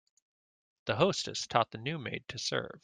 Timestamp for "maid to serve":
1.99-2.79